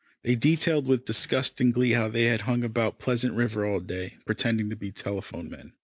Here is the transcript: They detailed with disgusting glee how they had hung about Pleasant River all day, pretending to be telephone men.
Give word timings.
They 0.23 0.35
detailed 0.35 0.87
with 0.87 1.05
disgusting 1.05 1.69
glee 1.71 1.91
how 1.91 2.07
they 2.07 2.23
had 2.23 2.41
hung 2.41 2.63
about 2.63 2.97
Pleasant 2.97 3.35
River 3.35 3.67
all 3.67 3.79
day, 3.79 4.17
pretending 4.25 4.67
to 4.71 4.75
be 4.75 4.91
telephone 4.91 5.47
men. 5.47 5.73